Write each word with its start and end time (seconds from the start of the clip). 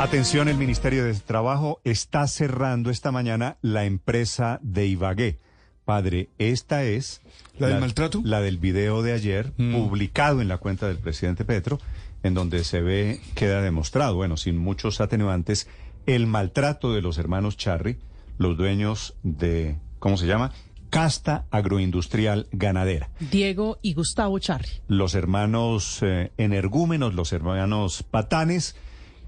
Atención, 0.00 0.48
el 0.48 0.56
Ministerio 0.56 1.04
de 1.04 1.14
Trabajo 1.14 1.80
está 1.84 2.26
cerrando 2.26 2.90
esta 2.90 3.12
mañana 3.12 3.56
la 3.62 3.84
empresa 3.84 4.58
de 4.62 4.86
Ibagué. 4.86 5.38
Padre, 5.84 6.28
esta 6.38 6.84
es... 6.84 7.22
¿La 7.58 7.68
del 7.68 7.80
maltrato? 7.80 8.20
La 8.24 8.40
del 8.40 8.58
video 8.58 9.02
de 9.02 9.12
ayer, 9.12 9.52
publicado 9.52 10.40
en 10.40 10.48
la 10.48 10.58
cuenta 10.58 10.88
del 10.88 10.98
presidente 10.98 11.44
Petro, 11.44 11.78
en 12.22 12.34
donde 12.34 12.64
se 12.64 12.80
ve, 12.80 13.20
queda 13.34 13.62
demostrado, 13.62 14.16
bueno, 14.16 14.36
sin 14.36 14.58
muchos 14.58 15.00
atenuantes, 15.00 15.68
el 16.06 16.26
maltrato 16.26 16.92
de 16.92 17.00
los 17.00 17.16
hermanos 17.16 17.56
Charry, 17.56 17.98
los 18.36 18.56
dueños 18.56 19.14
de, 19.22 19.76
¿cómo 20.00 20.16
se 20.16 20.26
llama? 20.26 20.52
Casta 20.90 21.46
Agroindustrial 21.50 22.48
Ganadera. 22.52 23.10
Diego 23.30 23.78
y 23.80 23.94
Gustavo 23.94 24.38
Charri. 24.38 24.68
Los 24.88 25.14
hermanos 25.14 26.00
eh, 26.02 26.32
energúmenos, 26.36 27.14
los 27.14 27.32
hermanos 27.32 28.02
patanes, 28.02 28.76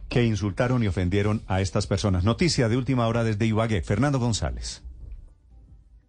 que 0.09 0.25
insultaron 0.25 0.83
y 0.83 0.89
ofendieron 0.89 1.43
a 1.47 1.61
estas 1.61 1.87
personas. 1.87 2.25
Noticia 2.25 2.69
de 2.69 2.77
última 2.77 3.07
hora 3.09 3.25
desde 3.25 3.47
Ibagué. 3.47 3.83
Fernando 3.83 4.19
González. 4.19 4.83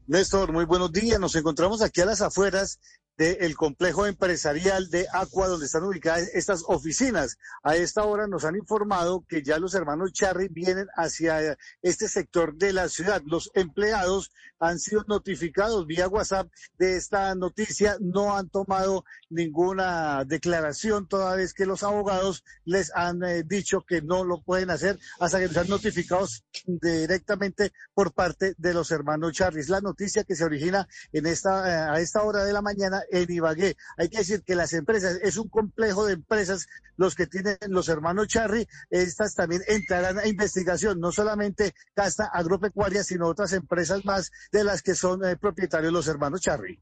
Néstor, 0.07 0.53
muy 0.53 0.65
buenos 0.65 0.91
días. 0.91 1.19
Nos 1.19 1.35
encontramos 1.35 1.81
aquí 1.81 2.01
a 2.01 2.05
las 2.05 2.21
afueras 2.21 2.79
del 3.17 3.55
complejo 3.55 4.05
empresarial 4.05 4.89
de 4.89 5.07
Aqua, 5.11 5.47
donde 5.47 5.65
están 5.65 5.83
ubicadas 5.83 6.29
estas 6.33 6.63
oficinas. 6.67 7.37
A 7.63 7.75
esta 7.75 8.03
hora 8.03 8.27
nos 8.27 8.45
han 8.45 8.55
informado 8.55 9.25
que 9.27 9.41
ya 9.41 9.57
los 9.57 9.73
hermanos 9.73 10.13
Charry 10.13 10.49
vienen 10.49 10.87
hacia 10.95 11.57
este 11.81 12.07
sector 12.07 12.55
de 12.55 12.73
la 12.73 12.89
ciudad. 12.89 13.21
Los 13.25 13.49
empleados 13.55 14.31
han 14.59 14.79
sido 14.79 15.03
notificados 15.07 15.85
vía 15.85 16.07
WhatsApp 16.07 16.49
de 16.77 16.95
esta 16.97 17.33
noticia. 17.35 17.97
No 17.99 18.35
han 18.37 18.49
tomado 18.49 19.03
ninguna 19.29 20.23
declaración 20.25 21.07
toda 21.07 21.35
vez 21.35 21.53
que 21.53 21.65
los 21.65 21.83
abogados 21.83 22.43
les 22.65 22.93
han 22.95 23.23
eh, 23.23 23.43
dicho 23.43 23.81
que 23.81 24.01
no 24.01 24.23
lo 24.23 24.41
pueden 24.41 24.69
hacer 24.69 24.99
hasta 25.19 25.39
que 25.39 25.49
sean 25.49 25.67
notificados 25.67 26.43
directamente 26.65 27.71
por 27.93 28.13
parte 28.13 28.55
de 28.57 28.73
los 28.73 28.91
hermanos 28.91 29.33
Charry. 29.33 29.61
Es 29.61 29.69
la 29.69 29.81
noticia 29.81 30.23
que 30.23 30.35
se 30.35 30.43
origina 30.43 30.87
en 31.11 31.25
esta, 31.25 31.67
eh, 31.67 31.97
a 31.97 31.99
esta 31.99 32.23
hora 32.23 32.43
de 32.43 32.53
la 32.53 32.61
mañana 32.61 33.01
en 33.11 33.31
Ibagué. 33.31 33.75
Hay 33.97 34.09
que 34.09 34.19
decir 34.19 34.43
que 34.43 34.55
las 34.55 34.73
empresas, 34.73 35.19
es 35.21 35.37
un 35.37 35.49
complejo 35.49 36.05
de 36.05 36.13
empresas 36.13 36.67
los 36.95 37.15
que 37.15 37.27
tienen 37.27 37.57
los 37.69 37.89
hermanos 37.89 38.27
Charry, 38.27 38.67
estas 38.89 39.35
también 39.35 39.61
entrarán 39.67 40.17
a 40.17 40.27
investigación, 40.27 40.99
no 40.99 41.11
solamente 41.11 41.73
Casta 41.93 42.25
Agropecuaria, 42.33 43.03
sino 43.03 43.27
otras 43.27 43.53
empresas 43.53 44.03
más 44.05 44.31
de 44.51 44.63
las 44.63 44.81
que 44.81 44.95
son 44.95 45.23
eh, 45.25 45.37
propietarios 45.37 45.93
los 45.93 46.07
hermanos 46.07 46.41
Charry. 46.41 46.79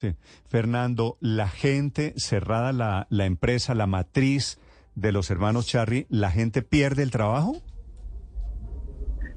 Sí. 0.00 0.16
Fernando, 0.48 1.16
la 1.20 1.48
gente 1.48 2.14
cerrada 2.16 2.72
la, 2.72 3.06
la 3.08 3.26
empresa, 3.26 3.74
la 3.74 3.86
matriz 3.86 4.58
de 4.94 5.12
los 5.12 5.30
hermanos 5.30 5.66
Charry, 5.66 6.06
¿la 6.10 6.30
gente 6.30 6.62
pierde 6.62 7.02
el 7.02 7.10
trabajo? 7.10 7.62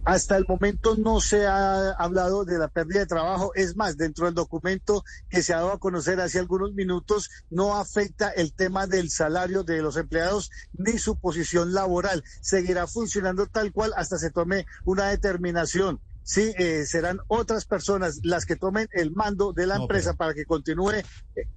Hasta 0.06 0.38
el 0.38 0.46
momento 0.48 0.96
no 0.98 1.20
se 1.20 1.48
ha 1.48 1.90
hablado 1.94 2.46
de 2.46 2.60
la 2.60 2.68
pérdida 2.68 3.00
de 3.00 3.06
trabajo. 3.08 3.52
Es 3.56 3.76
más, 3.76 3.98
dentro 3.98 4.28
del 4.28 4.36
documento 4.36 5.04
que 5.30 5.42
se 5.42 5.52
ha 5.52 5.58
dado 5.58 5.72
a 5.72 5.80
conocer 5.80 6.22
hace 6.22 6.38
algunos 6.38 6.74
minutos, 6.74 7.32
no 7.50 7.76
afecta 7.76 8.30
el 8.30 8.54
tema 8.54 8.86
del 8.86 9.10
salario 9.10 9.64
de 9.64 9.82
los 9.82 9.98
empleados 9.98 10.52
ni 10.74 11.00
su 11.00 11.20
posición 11.20 11.74
laboral. 11.74 12.24
Seguirá 12.40 12.86
funcionando 12.86 13.48
tal 13.48 13.72
cual 13.72 13.94
hasta 13.98 14.20
se 14.20 14.30
tome 14.30 14.68
una 14.84 15.08
determinación. 15.10 16.00
Sí, 16.28 16.52
eh, 16.58 16.86
serán 16.88 17.20
otras 17.28 17.66
personas 17.66 18.20
las 18.24 18.48
que 18.48 18.56
tomen 18.56 18.88
el 18.94 19.12
mando 19.12 19.54
de 19.54 19.68
la 19.68 19.76
No, 19.76 19.84
empresa 19.84 20.10
pero- 20.14 20.18
para 20.18 20.34
que 20.34 20.46
continúe 20.46 20.90
eh, 20.90 21.04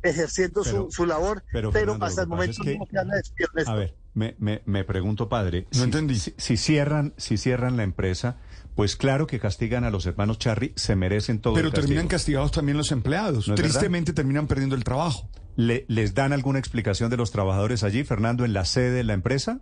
ejerciendo 0.03 0.61
Pero- 0.63 0.85
su, 0.91 0.91
su 0.91 1.07
labor, 1.07 1.43
pero, 1.51 1.71
pero, 1.73 1.93
Fernando, 1.95 2.05
hasta 2.05 2.21
el 2.21 2.29
momento 2.29 2.61
es 2.63 2.67
que- 2.67 2.77
no 2.79 2.85
se 2.87 2.99
han. 2.99 3.11
A 3.67 3.75
ver, 3.75 3.97
me, 4.13 4.37
me, 4.39 4.61
me 4.67 4.85
pregunto, 4.85 5.31
padre. 5.31 5.63
No 5.73 5.79
si, 5.79 5.83
entendí. 5.85 6.19
Si, 6.19 6.35
si 6.37 6.59
cierran, 6.59 7.15
si 7.17 7.39
cierran 7.39 7.79
la 7.79 7.83
empresa, 7.83 8.37
pues 8.75 8.97
claro 8.97 9.27
que 9.27 9.41
castigan 9.41 9.85
a 9.85 9.91
los 9.91 10.05
hermanos 10.05 10.39
Charry, 10.39 10.75
se 10.77 10.95
merecen 10.97 11.41
todo 11.41 11.55
Pero 11.55 11.69
el 11.69 11.73
terminan 11.73 12.07
castigados 12.07 12.53
también 12.53 12.77
los 12.77 12.93
empleados. 12.93 13.49
¿No 13.49 13.55
es 13.55 13.61
verdad? 13.63 13.71
Tristemente 13.73 14.13
terminan 14.13 14.49
perdiendo 14.49 14.75
el 14.77 14.85
trabajo. 14.85 15.31
¿Le- 15.57 15.87
¿Les 15.89 16.13
dan 16.13 16.35
alguna 16.35 16.59
explicación 16.59 17.09
de 17.09 17.17
los 17.17 17.31
trabajadores 17.31 17.85
allí, 17.85 18.05
Fernando, 18.05 18.45
en 18.45 18.53
la 18.53 18.67
sede 18.67 18.91
de 18.91 19.03
la 19.05 19.15
empresa? 19.15 19.61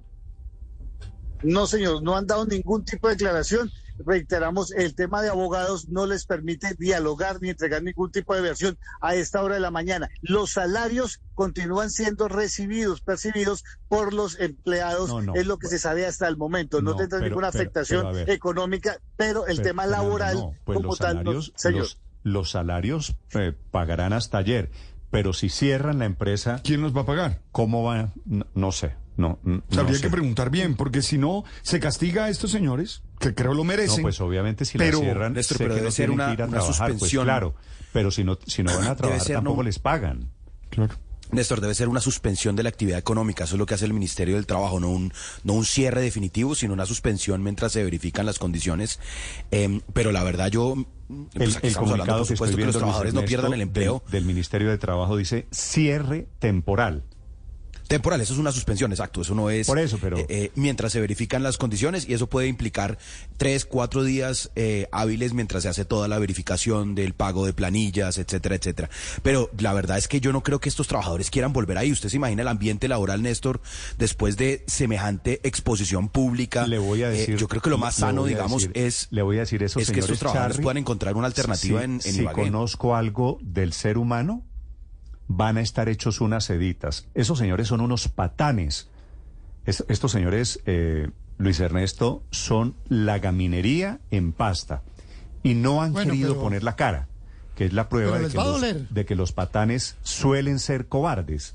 No, 1.44 1.66
señor, 1.68 2.02
no 2.02 2.16
han 2.16 2.26
dado 2.26 2.44
ningún 2.46 2.84
tipo 2.84 3.06
de 3.08 3.14
declaración. 3.14 3.70
Reiteramos, 4.04 4.72
el 4.72 4.94
tema 4.94 5.22
de 5.22 5.28
abogados 5.30 5.88
no 5.88 6.06
les 6.06 6.26
permite 6.26 6.74
dialogar 6.78 7.40
ni 7.40 7.50
entregar 7.50 7.82
ningún 7.82 8.10
tipo 8.10 8.34
de 8.34 8.40
versión 8.42 8.78
a 9.00 9.14
esta 9.14 9.42
hora 9.42 9.54
de 9.54 9.60
la 9.60 9.70
mañana. 9.70 10.08
Los 10.22 10.52
salarios 10.52 11.20
continúan 11.34 11.90
siendo 11.90 12.28
recibidos, 12.28 13.00
percibidos 13.00 13.64
por 13.88 14.12
los 14.12 14.38
empleados, 14.40 15.08
No, 15.08 15.22
no. 15.22 15.34
es 15.34 15.46
lo 15.46 15.58
que 15.58 15.68
se 15.68 15.78
sabe 15.78 16.06
hasta 16.06 16.28
el 16.28 16.36
momento. 16.36 16.82
No, 16.82 16.90
No, 16.92 16.96
tendrá 16.96 17.18
pero- 17.18 17.28
ninguna 17.30 17.50
pero- 17.50 17.60
afectación 17.62 18.00
pero 18.02 18.08
a 18.08 18.12
ver. 18.12 18.30
económica, 18.30 18.98
pero 19.16 19.46
el 19.46 19.56
Pero, 19.56 19.68
tema 19.68 19.86
laboral 19.86 20.34
no, 20.36 20.54
pues 20.64 20.76
como 20.76 20.88
los 20.88 20.98
tal, 20.98 21.16
no, 21.16 21.20
salarios, 21.22 21.52
señor. 21.56 21.80
los, 21.80 21.98
los 22.22 22.50
salarios 22.50 23.16
eh, 23.34 23.54
pagarán 23.70 24.12
hasta 24.12 24.38
ayer, 24.38 24.70
pero 25.10 25.32
si 25.32 25.48
cierran 25.48 25.98
la 26.00 26.04
empresa, 26.04 26.60
¿Quién 26.64 26.82
los 26.82 26.94
va 26.96 27.02
a 27.02 27.06
pagar? 27.06 27.40
¿cómo 27.52 27.82
va? 27.84 28.12
No, 28.24 28.46
no 28.54 28.72
sé, 28.72 28.94
no, 29.16 29.38
no 29.44 29.62
habría 29.80 29.96
sé. 29.96 30.02
que 30.02 30.10
preguntar 30.10 30.50
bien, 30.50 30.74
porque 30.76 31.02
si 31.02 31.18
no, 31.18 31.44
se 31.62 31.80
castiga 31.80 32.24
a 32.26 32.28
estos 32.30 32.50
señores, 32.50 33.02
que 33.18 33.34
creo 33.34 33.52
lo 33.52 33.58
No, 33.58 33.64
merecen. 33.64 34.02
pues 34.02 34.20
obviamente 34.20 34.64
si 34.64 34.76
Pero, 34.78 34.98
la 34.98 35.04
cierran, 35.04 35.32
Néstor, 35.34 35.56
sé 35.58 35.64
pero 35.64 35.74
que 35.74 35.80
debe 35.80 35.88
no 35.88 35.92
ser 35.92 36.10
una- 36.10 36.26
que 36.28 36.32
ir 36.34 36.42
a 36.42 36.44
una 36.46 36.58
trabajar, 36.58 36.74
suspensión. 36.90 37.24
Pues 37.24 37.32
claro, 37.34 37.54
pero 37.92 38.10
si 38.10 38.24
no, 38.24 38.38
si 38.46 38.62
no 38.62 38.72
van 38.76 38.88
a 38.88 38.96
trabajar 38.96 39.22
ser, 39.22 39.36
tampoco 39.36 39.56
¿no? 39.58 39.62
les 39.64 39.78
pagan. 39.78 40.30
Claro. 40.70 40.94
Néstor, 41.32 41.60
debe 41.60 41.74
ser 41.74 41.88
una 41.88 42.00
suspensión 42.00 42.54
de 42.54 42.62
la 42.62 42.68
actividad 42.68 42.98
económica. 43.00 43.44
Eso 43.44 43.56
es 43.56 43.58
lo 43.58 43.66
que 43.66 43.74
hace 43.74 43.84
el 43.84 43.92
Ministerio 43.92 44.36
del 44.36 44.46
Trabajo, 44.46 44.78
no 44.78 44.90
un, 44.90 45.12
no 45.42 45.54
un 45.54 45.64
cierre 45.64 46.00
definitivo, 46.00 46.54
sino 46.54 46.72
una 46.72 46.86
suspensión 46.86 47.42
mientras 47.42 47.72
se 47.72 47.82
verifican 47.82 48.26
las 48.26 48.38
condiciones. 48.38 49.00
Em, 49.50 49.80
pero 49.92 50.12
la 50.12 50.22
verdad, 50.22 50.50
yo. 50.52 50.76
pues 51.08 51.26
El, 51.34 51.56
aquí 51.56 51.66
el 51.66 51.68
estamos 51.72 51.90
hablando, 51.90 52.12
por 52.12 52.16
que 52.18 52.22
estoy 52.22 52.36
supuesto, 52.36 52.56
que 52.58 52.64
los 52.66 52.76
trabajadores 52.76 53.14
no 53.14 53.24
pierdan 53.24 53.52
el 53.54 53.60
empleo. 53.62 54.02
Del, 54.04 54.12
del 54.12 54.24
Ministerio 54.24 54.70
de 54.70 54.78
Trabajo 54.78 55.16
dice 55.16 55.48
cierre 55.50 56.28
temporal. 56.38 57.02
Temporal, 57.88 58.20
eso 58.20 58.32
es 58.32 58.38
una 58.38 58.50
suspensión, 58.52 58.90
exacto. 58.92 59.20
Eso 59.22 59.34
no 59.34 59.48
es. 59.50 59.66
Por 59.66 59.78
eso, 59.78 59.98
pero- 60.00 60.18
eh, 60.18 60.26
eh, 60.28 60.50
mientras 60.56 60.92
se 60.92 61.00
verifican 61.00 61.42
las 61.42 61.56
condiciones 61.56 62.08
y 62.08 62.14
eso 62.14 62.26
puede 62.26 62.48
implicar 62.48 62.98
tres, 63.36 63.64
cuatro 63.64 64.02
días 64.02 64.50
eh, 64.56 64.88
hábiles 64.92 65.34
mientras 65.34 65.62
se 65.62 65.68
hace 65.68 65.84
toda 65.84 66.08
la 66.08 66.18
verificación 66.18 66.94
del 66.94 67.14
pago 67.14 67.46
de 67.46 67.52
planillas, 67.52 68.18
etcétera, 68.18 68.56
etcétera. 68.56 68.90
Pero 69.22 69.50
la 69.58 69.72
verdad 69.72 69.98
es 69.98 70.08
que 70.08 70.20
yo 70.20 70.32
no 70.32 70.42
creo 70.42 70.58
que 70.58 70.68
estos 70.68 70.88
trabajadores 70.88 71.30
quieran 71.30 71.52
volver 71.52 71.78
ahí. 71.78 71.92
Usted 71.92 72.08
se 72.08 72.16
imagina 72.16 72.42
el 72.42 72.48
ambiente 72.48 72.88
laboral, 72.88 73.22
Néstor, 73.22 73.60
después 73.98 74.36
de 74.36 74.64
semejante 74.66 75.40
exposición 75.44 76.08
pública. 76.08 76.66
Le 76.66 76.78
voy 76.78 77.02
a 77.04 77.08
decir. 77.08 77.36
yo 77.36 77.46
creo 77.48 77.62
que 77.62 77.70
lo 77.70 77.78
más 77.78 77.94
sano, 77.96 78.24
digamos, 78.24 78.62
decir- 78.64 78.72
es. 78.74 79.06
Le 79.10 79.22
voy 79.22 79.36
a 79.36 79.40
decir 79.40 79.62
eso, 79.62 79.78
es 79.78 79.90
que 79.90 80.00
estos 80.00 80.18
trabajadores 80.18 80.56
Charri, 80.56 80.62
puedan 80.64 80.76
encontrar 80.78 81.14
una 81.16 81.26
alternativa 81.28 81.78
si- 81.80 81.84
en, 81.84 81.92
en 81.92 82.00
Si 82.00 82.20
Ibagué. 82.22 82.42
conozco 82.42 82.96
algo 82.96 83.38
del 83.42 83.72
ser 83.72 83.98
humano, 83.98 84.44
van 85.28 85.56
a 85.56 85.60
estar 85.60 85.88
hechos 85.88 86.20
unas 86.20 86.44
seditas. 86.44 87.06
Esos 87.14 87.38
señores 87.38 87.68
son 87.68 87.80
unos 87.80 88.08
patanes. 88.08 88.88
Es- 89.64 89.84
estos 89.88 90.12
señores, 90.12 90.60
eh, 90.66 91.08
Luis 91.38 91.58
Ernesto, 91.60 92.22
son 92.30 92.74
la 92.88 93.18
gaminería 93.18 93.98
en 94.10 94.32
pasta. 94.32 94.82
Y 95.42 95.54
no 95.54 95.82
han 95.82 95.92
Bueno, 95.92 96.12
querido 96.12 96.30
pero- 96.32 96.42
poner 96.42 96.62
la 96.62 96.76
cara, 96.76 97.08
que 97.56 97.66
es 97.66 97.72
la 97.72 97.88
prueba 97.88 98.18
de 98.18 98.28
que, 98.28 98.34
los, 98.36 98.44
doler. 98.44 98.88
de 98.88 99.04
que 99.04 99.14
los 99.16 99.32
patanes 99.32 99.96
suelen 100.02 100.58
ser 100.58 100.86
cobardes. 100.86 101.54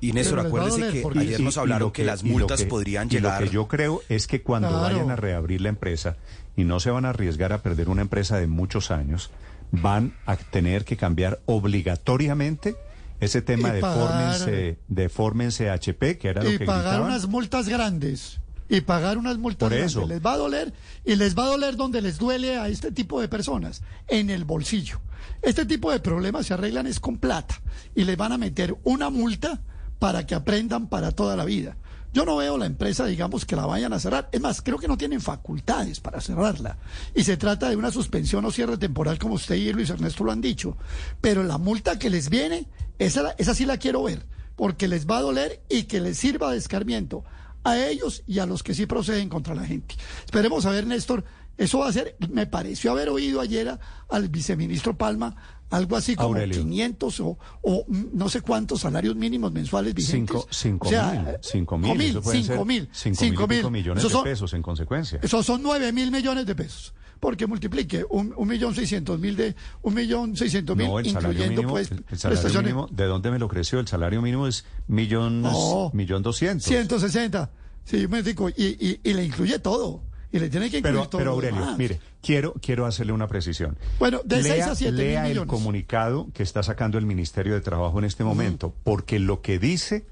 Y 0.00 0.12
Néstor, 0.12 0.40
acuérdese 0.40 0.90
que 0.90 1.00
porque- 1.00 1.20
ayer 1.20 1.40
nos 1.40 1.56
hablaron 1.58 1.92
que, 1.92 2.04
las 2.04 2.24
multas 2.24 2.62
que- 2.62 2.66
podrían 2.66 3.06
y 3.06 3.10
llegar. 3.10 3.40
Lo 3.40 3.46
que 3.48 3.52
yo 3.54 3.68
creo 3.68 4.02
es 4.08 4.26
que 4.26 4.42
cuando 4.42 4.68
Claro. 4.68 4.82
vayan 4.82 5.10
a 5.12 5.16
reabrir 5.16 5.60
la 5.60 5.68
empresa 5.68 6.16
y 6.56 6.64
no 6.64 6.80
se 6.80 6.90
van 6.90 7.04
a 7.04 7.10
arriesgar 7.10 7.52
a 7.52 7.62
perder 7.62 7.88
una 7.88 8.02
empresa 8.02 8.36
de 8.38 8.48
muchos 8.48 8.90
años, 8.90 9.30
van 9.70 10.14
a 10.26 10.36
tener 10.36 10.84
que 10.84 10.96
cambiar 10.96 11.38
obligatoriamente 11.46 12.74
ese 13.24 13.40
tema 13.42 13.68
Y 13.70 13.72
de 13.72 13.80
pagar- 13.80 13.98
fórmense, 14.08 14.78
de 14.88 15.08
fórmense 15.08 15.70
HP, 15.70 16.18
que 16.18 16.28
era 16.28 16.42
lo 16.42 16.50
y 16.52 16.58
que 16.58 16.64
pagar 16.66 16.82
gritaban. 16.84 17.06
unas 17.08 17.26
multas 17.28 17.68
grandes. 17.68 18.40
Y 18.68 18.80
pagar 18.80 19.18
unas 19.18 19.38
multas 19.38 19.68
Por 19.68 19.70
grandes. 19.72 19.92
eso. 19.92 20.06
Les 20.06 20.20
va 20.24 20.32
a 20.32 20.36
doler 20.38 20.72
y 21.04 21.16
les 21.16 21.36
va 21.36 21.44
a 21.44 21.48
doler 21.48 21.76
donde 21.76 22.00
les 22.00 22.18
duele 22.18 22.56
a 22.58 22.68
este 22.68 22.90
tipo 22.90 23.20
de 23.20 23.28
personas, 23.28 23.82
en 24.08 24.30
el 24.30 24.44
bolsillo. 24.44 25.00
Este 25.42 25.66
tipo 25.66 25.90
de 25.92 26.00
problemas 26.00 26.46
se 26.46 26.54
arreglan 26.54 26.86
es 26.86 26.98
con 27.00 27.18
plata 27.18 27.60
y 27.94 28.04
les 28.04 28.16
van 28.16 28.32
a 28.32 28.38
meter 28.38 28.74
una 28.84 29.10
multa 29.10 29.60
para 30.02 30.26
que 30.26 30.34
aprendan 30.34 30.88
para 30.88 31.12
toda 31.12 31.36
la 31.36 31.44
vida. 31.44 31.76
Yo 32.12 32.24
no 32.24 32.34
veo 32.34 32.58
la 32.58 32.66
empresa, 32.66 33.06
digamos, 33.06 33.46
que 33.46 33.54
la 33.54 33.66
vayan 33.66 33.92
a 33.92 34.00
cerrar. 34.00 34.28
Es 34.32 34.40
más, 34.40 34.60
creo 34.60 34.76
que 34.76 34.88
no 34.88 34.98
tienen 34.98 35.20
facultades 35.20 36.00
para 36.00 36.20
cerrarla. 36.20 36.76
Y 37.14 37.22
se 37.22 37.36
trata 37.36 37.70
de 37.70 37.76
una 37.76 37.92
suspensión 37.92 38.44
o 38.44 38.50
cierre 38.50 38.78
temporal, 38.78 39.20
como 39.20 39.34
usted 39.34 39.54
y 39.54 39.72
Luis 39.72 39.90
Ernesto 39.90 40.24
lo 40.24 40.32
han 40.32 40.40
dicho. 40.40 40.76
Pero 41.20 41.44
la 41.44 41.56
multa 41.56 42.00
que 42.00 42.10
les 42.10 42.30
viene, 42.30 42.66
esa, 42.98 43.36
esa 43.38 43.54
sí 43.54 43.64
la 43.64 43.76
quiero 43.76 44.02
ver, 44.02 44.26
porque 44.56 44.88
les 44.88 45.06
va 45.06 45.18
a 45.18 45.22
doler 45.22 45.62
y 45.68 45.84
que 45.84 46.00
les 46.00 46.18
sirva 46.18 46.50
de 46.50 46.58
escarmiento 46.58 47.22
a 47.62 47.78
ellos 47.78 48.24
y 48.26 48.40
a 48.40 48.46
los 48.46 48.64
que 48.64 48.74
sí 48.74 48.86
proceden 48.86 49.28
contra 49.28 49.54
la 49.54 49.64
gente. 49.64 49.94
Esperemos 50.24 50.66
a 50.66 50.70
ver, 50.70 50.84
Néstor. 50.84 51.22
Eso 51.58 51.78
va 51.80 51.88
a 51.88 51.92
ser, 51.92 52.16
me 52.30 52.46
pareció 52.46 52.90
haber 52.92 53.08
oído 53.08 53.40
ayer 53.40 53.68
a- 53.68 53.80
al 54.08 54.28
viceministro 54.28 54.96
Palma 54.96 55.34
algo 55.70 55.96
así 55.96 56.14
como 56.16 56.28
Aurelio. 56.28 56.60
500 56.60 57.20
o, 57.20 57.38
o 57.62 57.84
no 57.88 58.28
sé 58.28 58.40
cuántos 58.42 58.80
salarios 58.80 59.16
mínimos 59.16 59.52
mensuales 59.52 59.94
vigentes. 59.94 60.36
Cinco, 60.36 60.46
cinco 60.50 60.86
O 60.88 60.90
sea, 60.90 61.12
mil, 61.12 61.28
eh, 61.28 61.38
cinco 61.40 61.78
mil, 61.78 61.90
cinco 62.22 62.64
mil, 62.64 62.82
eso 62.92 63.14
cinco 63.14 63.46
mil, 63.48 63.70
millones 63.70 64.02
de 64.02 64.18
pesos 64.22 64.52
en 64.54 64.60
consecuencia. 64.62 65.18
Esos 65.22 65.46
son 65.46 65.62
9 65.62 65.92
mil 65.92 66.10
millones 66.10 66.44
de 66.46 66.54
pesos. 66.54 66.92
Porque 67.20 67.46
multiplique 67.46 68.04
un, 68.10 68.34
un 68.36 68.48
millón 68.48 68.74
seiscientos 68.74 69.18
mil 69.20 69.36
de 69.36 69.54
un 69.82 69.94
millón 69.94 70.36
seiscientos 70.36 70.76
mil, 70.76 70.88
No, 70.88 70.98
el 70.98 71.06
salario 71.08 71.30
incluyendo 71.44 71.60
mínimo, 71.62 71.70
pues 71.72 71.90
el, 71.92 72.04
el 72.10 72.18
salario 72.18 72.62
mínimo, 72.62 72.88
¿de 72.90 73.04
dónde 73.06 73.30
me 73.30 73.38
lo 73.38 73.46
creció? 73.48 73.78
El 73.78 73.86
salario 73.86 74.20
mínimo 74.20 74.48
es 74.48 74.64
millón, 74.88 75.40
No. 75.42 75.90
millón 75.94 76.22
doscientos. 76.22 76.64
160. 76.66 77.50
Sí, 77.84 78.08
me 78.08 78.22
digo, 78.24 78.48
y, 78.50 78.54
y, 78.56 79.00
y 79.04 79.14
le 79.14 79.24
incluye 79.24 79.58
todo. 79.60 80.02
Y 80.32 80.38
le 80.38 80.48
tiene 80.48 80.70
que 80.70 80.78
incluir 80.78 80.96
Pero, 80.96 81.08
todo. 81.08 81.18
pero 81.18 81.30
lo 81.32 81.36
Aurelio, 81.36 81.60
demás. 81.60 81.78
mire, 81.78 82.00
quiero, 82.22 82.54
quiero 82.54 82.86
hacerle 82.86 83.12
una 83.12 83.28
precisión. 83.28 83.76
Bueno, 83.98 84.20
de 84.24 84.42
seis 84.42 84.54
lea, 84.56 84.70
a 84.72 84.74
siete 84.74 84.92
mil 84.92 85.00
lea 85.02 85.28
el 85.28 85.46
comunicado 85.46 86.28
que 86.32 86.42
está 86.42 86.62
sacando 86.62 86.96
el 86.98 87.04
Ministerio 87.06 87.54
de 87.54 87.60
Trabajo 87.60 87.98
en 87.98 88.06
este 88.06 88.24
momento, 88.24 88.74
porque 88.82 89.18
lo 89.18 89.42
que 89.42 89.58
dice 89.58 90.06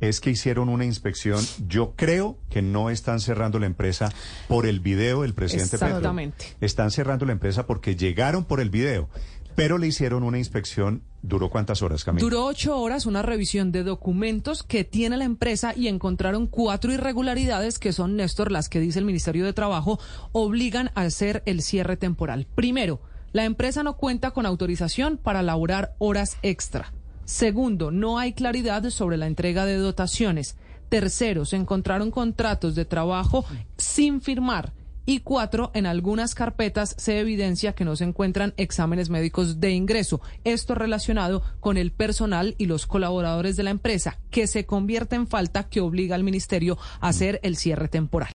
es 0.00 0.20
que 0.20 0.30
hicieron 0.30 0.68
una 0.68 0.84
inspección. 0.84 1.40
Yo 1.68 1.92
creo 1.94 2.36
que 2.50 2.60
no 2.60 2.90
están 2.90 3.20
cerrando 3.20 3.60
la 3.60 3.66
empresa 3.66 4.12
por 4.48 4.66
el 4.66 4.80
video 4.80 5.22
del 5.22 5.32
presidente. 5.32 5.76
Exactamente. 5.76 6.44
Están 6.60 6.90
cerrando 6.90 7.24
la 7.24 7.30
empresa 7.32 7.66
porque 7.66 7.94
llegaron 7.94 8.44
por 8.44 8.60
el 8.60 8.68
video, 8.68 9.08
pero 9.54 9.78
le 9.78 9.86
hicieron 9.86 10.22
una 10.22 10.38
inspección. 10.38 11.02
¿Duró 11.22 11.50
cuántas 11.50 11.82
horas, 11.82 12.04
Camila? 12.04 12.20
Duró 12.20 12.46
ocho 12.46 12.76
horas 12.78 13.06
una 13.06 13.22
revisión 13.22 13.70
de 13.70 13.84
documentos 13.84 14.62
que 14.62 14.82
tiene 14.84 15.16
la 15.16 15.24
empresa 15.24 15.72
y 15.76 15.88
encontraron 15.88 16.46
cuatro 16.46 16.92
irregularidades 16.92 17.78
que 17.78 17.92
son, 17.92 18.16
Néstor, 18.16 18.50
las 18.50 18.68
que 18.68 18.80
dice 18.80 18.98
el 18.98 19.04
Ministerio 19.04 19.44
de 19.44 19.52
Trabajo, 19.52 20.00
obligan 20.32 20.90
a 20.94 21.02
hacer 21.02 21.42
el 21.46 21.62
cierre 21.62 21.96
temporal. 21.96 22.46
Primero, 22.54 23.00
la 23.32 23.44
empresa 23.44 23.82
no 23.82 23.96
cuenta 23.96 24.32
con 24.32 24.46
autorización 24.46 25.16
para 25.16 25.42
laborar 25.42 25.94
horas 25.98 26.36
extra. 26.42 26.92
Segundo, 27.24 27.90
no 27.90 28.18
hay 28.18 28.32
claridad 28.32 28.88
sobre 28.90 29.16
la 29.16 29.26
entrega 29.26 29.64
de 29.64 29.76
dotaciones. 29.76 30.56
Tercero, 30.88 31.44
se 31.44 31.56
encontraron 31.56 32.10
contratos 32.10 32.74
de 32.74 32.84
trabajo 32.84 33.44
sin 33.78 34.20
firmar. 34.20 34.72
Y 35.04 35.20
cuatro, 35.20 35.70
en 35.74 35.86
algunas 35.86 36.34
carpetas 36.34 36.94
se 36.96 37.18
evidencia 37.18 37.74
que 37.74 37.84
no 37.84 37.96
se 37.96 38.04
encuentran 38.04 38.54
exámenes 38.56 39.10
médicos 39.10 39.58
de 39.58 39.72
ingreso. 39.72 40.20
Esto 40.44 40.74
relacionado 40.74 41.42
con 41.60 41.76
el 41.76 41.90
personal 41.90 42.54
y 42.56 42.66
los 42.66 42.86
colaboradores 42.86 43.56
de 43.56 43.64
la 43.64 43.70
empresa, 43.70 44.18
que 44.30 44.46
se 44.46 44.64
convierte 44.64 45.16
en 45.16 45.26
falta 45.26 45.68
que 45.68 45.80
obliga 45.80 46.14
al 46.14 46.22
ministerio 46.22 46.78
a 47.00 47.08
hacer 47.08 47.40
el 47.42 47.56
cierre 47.56 47.88
temporal. 47.88 48.30